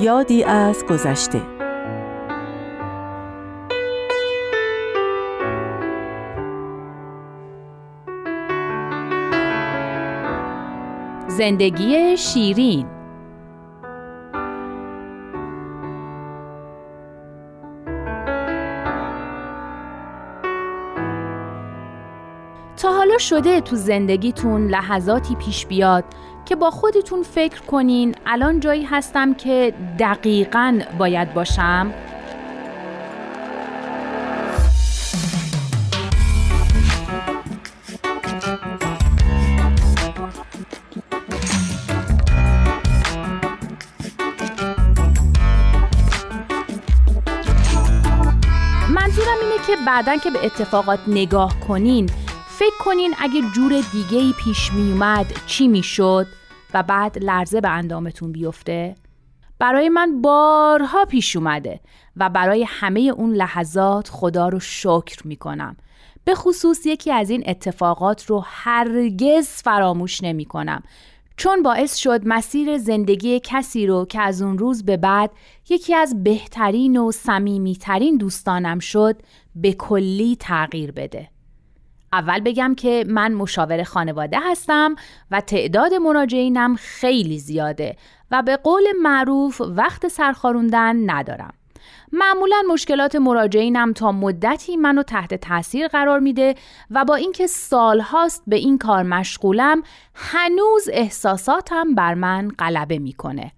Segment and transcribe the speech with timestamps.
[0.00, 1.42] یادی از گذشته.
[11.28, 12.99] زندگی شیرین.
[22.80, 26.04] تا حالا شده تو زندگیتون لحظاتی پیش بیاد
[26.44, 31.92] که با خودتون فکر کنین الان جایی هستم که دقیقا باید باشم؟
[48.88, 52.10] منظورم اینه که بعدا که به اتفاقات نگاه کنین
[52.60, 56.26] فکر کنین اگه جور دیگه ای پیش می اومد چی می‌شد
[56.74, 58.94] و بعد لرزه به اندامتون بیفته
[59.58, 61.80] برای من بارها پیش اومده
[62.16, 65.76] و برای همه اون لحظات خدا رو شکر می کنم.
[66.24, 70.82] به خصوص یکی از این اتفاقات رو هرگز فراموش نمی کنم
[71.36, 75.30] چون باعث شد مسیر زندگی کسی رو که از اون روز به بعد
[75.68, 79.22] یکی از بهترین و صمیمیترین دوستانم شد
[79.54, 81.28] به کلی تغییر بده.
[82.12, 84.94] اول بگم که من مشاور خانواده هستم
[85.30, 87.96] و تعداد مراجعینم خیلی زیاده
[88.30, 91.54] و به قول معروف وقت سرخاروندن ندارم.
[92.12, 96.54] معمولا مشکلات مراجعینم تا مدتی منو تحت تاثیر قرار میده
[96.90, 99.82] و با اینکه سالهاست به این کار مشغولم
[100.14, 103.52] هنوز احساساتم بر من غلبه می‌کنه.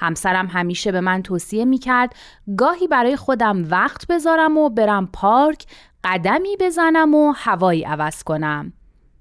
[0.00, 2.14] همسرم همیشه به من توصیه می‌کرد
[2.56, 5.64] گاهی برای خودم وقت بذارم و برم پارک
[6.04, 8.72] قدمی بزنم و هوایی عوض کنم.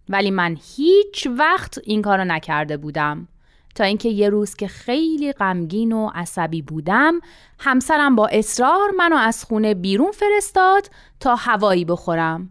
[0.09, 3.27] ولی من هیچ وقت این کارو نکرده بودم.
[3.75, 7.19] تا اینکه یه روز که خیلی غمگین و عصبی بودم
[7.59, 10.89] همسرم با اصرار منو از خونه بیرون فرستاد
[11.19, 12.49] تا هوایی بخورم.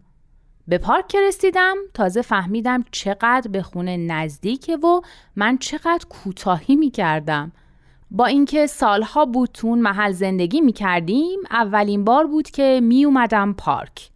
[0.67, 5.01] به پارک که رسیدم تازه فهمیدم چقدر به خونه نزدیکه و
[5.35, 7.51] من چقدر کوتاهی می کردم.
[8.11, 13.53] با اینکه سالها بود تون محل زندگی می کردیم اولین بار بود که می اومدم
[13.53, 14.09] پارک.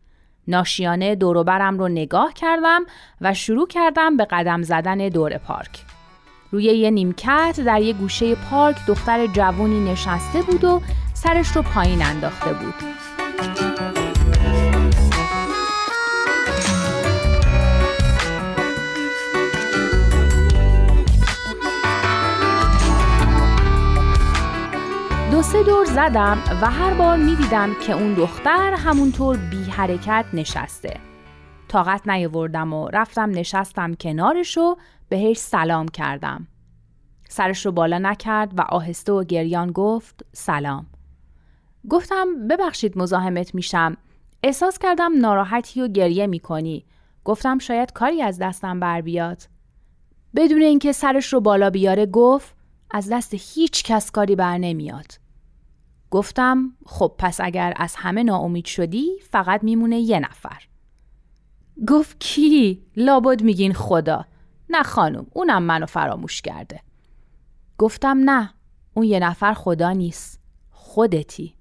[0.47, 2.81] ناشیانه دوروبرم رو نگاه کردم
[3.21, 5.85] و شروع کردم به قدم زدن دور پارک.
[6.51, 10.81] روی یه نیمکت در یه گوشه پارک دختر جوونی نشسته بود و
[11.13, 13.02] سرش رو پایین انداخته بود.
[25.83, 30.99] دور زدم و هر بار می دیدم که اون دختر همونطور بی حرکت نشسته.
[31.67, 34.77] طاقت نیاوردم و رفتم نشستم کنارش و
[35.09, 36.47] بهش سلام کردم.
[37.29, 40.85] سرش رو بالا نکرد و آهسته و گریان گفت سلام.
[41.89, 43.97] گفتم ببخشید مزاحمت میشم.
[44.43, 46.85] احساس کردم ناراحتی و گریه می‌کنی.
[47.23, 49.41] گفتم شاید کاری از دستم بر بیاد.
[50.35, 52.55] بدون اینکه سرش رو بالا بیاره گفت
[52.91, 55.22] از دست هیچ کس کاری بر نمیاد.
[56.13, 60.63] گفتم خب پس اگر از همه ناامید شدی فقط میمونه یه نفر.
[61.87, 64.25] گفت کی؟ لابد میگین خدا.
[64.69, 66.79] نه خانم اونم منو فراموش کرده.
[67.77, 68.53] گفتم نه
[68.93, 70.39] اون یه نفر خدا نیست.
[70.69, 71.55] خودتی.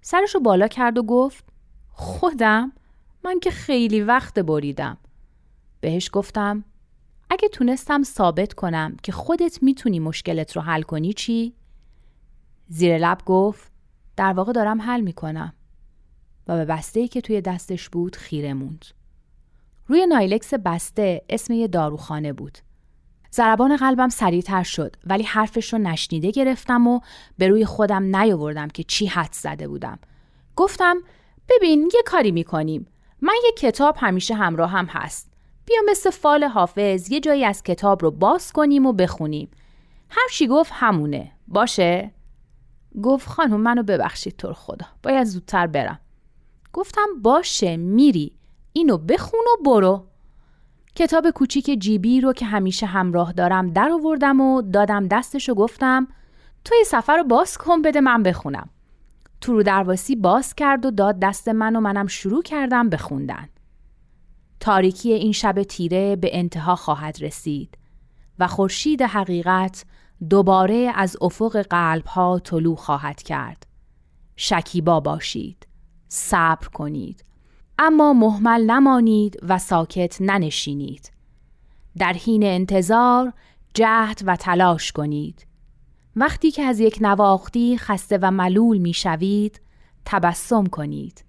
[0.00, 1.44] سرشو بالا کرد و گفت
[1.90, 2.72] خودم؟
[3.24, 4.98] من که خیلی وقت بریدم.
[5.80, 6.64] بهش گفتم
[7.30, 11.54] اگه تونستم ثابت کنم که خودت می‌تونی مشکلت رو حل کنی چی؟
[12.68, 13.73] زیر لب گفت
[14.16, 15.54] در واقع دارم حل می‌کنم
[16.48, 18.84] و به بسته که توی دستش بود خیره موند.
[19.86, 22.58] روی نایلکس بسته اسم یه داروخانه بود.
[23.32, 27.00] ضربان قلبم سریعتر شد ولی حرفش رو نشنیده گرفتم و
[27.38, 29.98] به روی خودم نیاوردم که چی حد زده بودم.
[30.56, 30.96] گفتم
[31.48, 32.86] ببین یه کاری می‌کنیم.
[33.20, 35.32] من یه کتاب همیشه همراه هم هست.
[35.66, 39.50] بیا مثل فال حافظ یه جایی از کتاب رو باز کنیم و بخونیم.
[40.10, 41.32] هر چی گفت همونه.
[41.48, 42.10] باشه؟
[43.02, 44.86] گفت خانم منو ببخشید طور خدا.
[45.02, 46.00] باید زودتر برم.
[46.72, 48.32] گفتم باشه میری.
[48.72, 50.06] اینو بخون و برو.
[50.94, 56.08] کتاب کوچیک جیبی رو که همیشه همراه دارم در آوردم و دادم دستش و گفتم
[56.64, 58.70] تو یه سفر رو باز کن بده من بخونم.
[59.40, 63.48] تو رو درواسی باز کرد و داد دست من و منم شروع کردم بخوندن.
[64.60, 67.78] تاریکی این شب تیره به انتها خواهد رسید
[68.38, 69.84] و خورشید حقیقت
[70.30, 73.66] دوباره از افق قلب ها طلوع خواهد کرد.
[74.36, 75.66] شکیبا باشید.
[76.08, 77.24] صبر کنید.
[77.78, 81.12] اما محمل نمانید و ساکت ننشینید.
[81.98, 83.32] در حین انتظار
[83.74, 85.46] جهد و تلاش کنید.
[86.16, 89.60] وقتی که از یک نواختی خسته و ملول می شوید
[90.04, 91.24] تبسم کنید.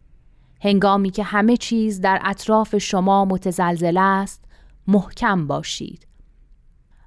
[0.62, 4.46] هنگامی که همه چیز در اطراف شما متزلزل است
[4.88, 6.08] محکم باشید.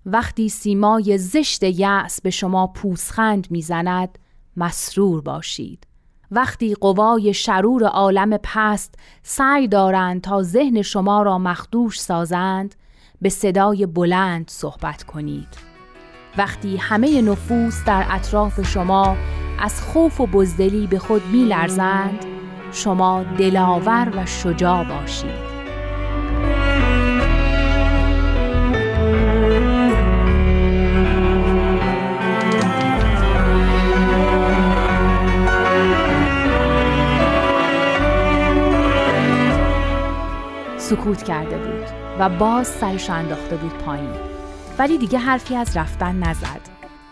[0.09, 4.19] وقتی سیمای زشت یأس به شما پوسخند می‌زند
[4.57, 5.87] مسرور باشید.
[6.31, 12.75] وقتی قوای شرور عالم پست سعی دارند تا ذهن شما را مخدوش سازند
[13.23, 15.49] به صدای بلند صحبت کنید
[16.39, 19.17] وقتی همه نفوس در اطراف شما
[19.59, 22.25] از خوف و بزدلی به خود می لرزند
[22.73, 25.48] شما دلاور و شجاع باشید
[40.89, 41.87] سکوت کرده بود
[42.19, 44.11] و باز سرش انداخته بود پایین.
[44.79, 46.61] ولی دیگه حرفی از رفتن نزد.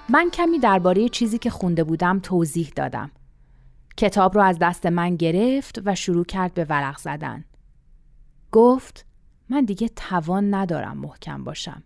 [0.08, 3.11] من کمی درباره چیزی که خونده بودم توضیح دادم.
[3.96, 7.44] کتاب رو از دست من گرفت و شروع کرد به ورق زدن.
[8.52, 9.06] گفت
[9.49, 11.82] من دیگه توان ندارم محکم باشم.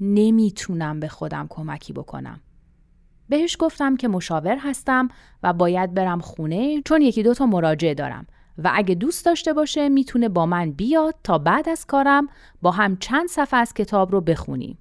[0.00, 2.40] نمی‌تونم به خودم کمکی بکنم.
[3.28, 5.08] بهش گفتم که مشاور هستم
[5.42, 8.26] و باید برم خونه چون یکی دوتا مراجعه دارم.
[8.58, 12.28] و اگه دوست داشته باشه می‌تونه با من بیاد تا بعد از کارم
[12.62, 14.78] با هم چند صفحه از کتاب رو بخونیم.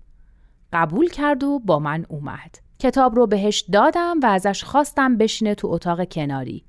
[0.73, 2.55] قبول کرد و با من اومد.
[2.79, 6.63] کتاب رو بهش دادم و ازش خواستم بشینه تو اتاق کناری.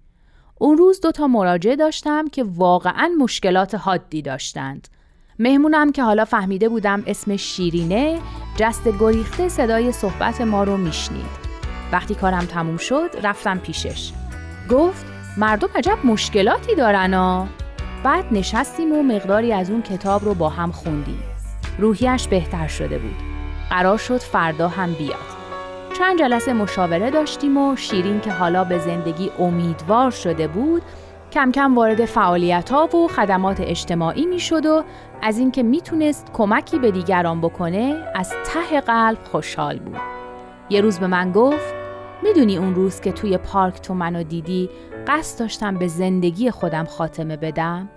[0.60, 4.88] اون روز دوتا مراجعه داشتم که واقعا مشکلات حادی داشتند.
[5.38, 8.18] مهمونم که حالا فهمیده بودم اسم شیرینه
[8.56, 11.42] جست گریخته صدای صحبت ما رو میشنید.
[11.92, 14.12] وقتی کارم تموم شد رفتم پیشش.
[14.70, 17.46] گفت مردم عجب مشکلاتی دارن ها
[18.04, 21.22] بعد نشستیم و مقداری از اون کتاب رو با هم خوندیم.
[21.78, 23.16] روحیش بهتر شده بود.
[23.70, 25.32] قرار شد فردا هم بیاد.
[25.98, 30.82] چند جلسه مشاوره داشتیم و شیرین که حالا به زندگی امیدوار شده بود
[31.32, 34.84] کم کم وارد فعالیت ها و خدمات اجتماعی می شد و
[35.22, 40.00] از اینکه می‌تونست کمکی به دیگران بکنه از ته قلب خوشحال بود.
[40.70, 41.81] یه روز به من گفت
[42.22, 44.70] می‌دونی اون روز که توی پارک تو منو دیدی
[45.06, 47.88] قصد داشتم به زندگی خودم خاتمه بدم؟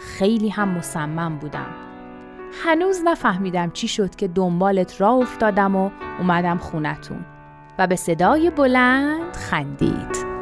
[0.00, 1.66] خیلی هم مصمم بودم.
[2.64, 7.24] هنوز نفهمیدم چی شد که دنبالت را افتادم و اومدم خونتون.
[7.78, 10.35] و به صدای بلند خندید.